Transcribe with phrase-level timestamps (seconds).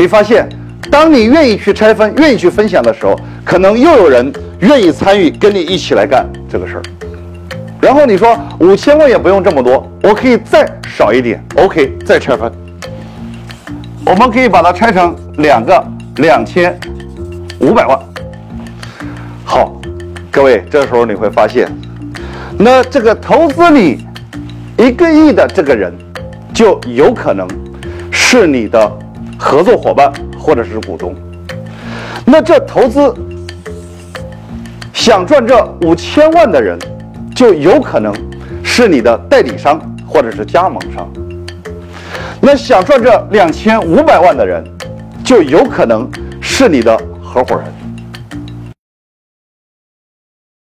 [0.00, 0.48] 你发现，
[0.90, 3.14] 当你愿意去拆分、愿意去分享的时候，
[3.44, 6.82] 可能又有人愿意参与，跟你一起来干这个事儿。
[7.82, 12.50] 然后你说五千万也不用这么多，我可以再少一点，OK，再拆分。
[14.06, 15.86] 我们可以把它拆成两个
[16.16, 16.74] 两千
[17.58, 17.98] 五百万。
[19.44, 19.78] 好，
[20.30, 21.70] 各位，这时候你会发现，
[22.56, 24.06] 那这个投资你
[24.78, 25.92] 一个亿的这个人，
[26.54, 27.46] 就有可能
[28.10, 28.90] 是你的
[29.42, 31.16] 合作伙伴或者是股东。
[32.26, 33.12] 那这投资
[34.92, 36.78] 想赚这五千万的人，
[37.34, 38.14] 就有可能
[38.62, 41.10] 是你的代理商或者是加盟商。
[42.38, 44.62] 那想赚这两千五百万的人，
[45.24, 46.06] 就有可能
[46.42, 47.64] 是你的合伙人。